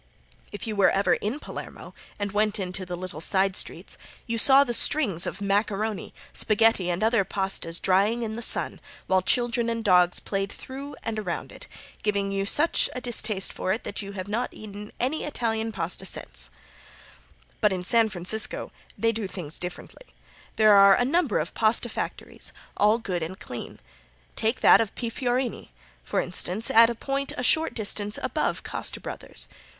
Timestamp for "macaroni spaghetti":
5.41-6.89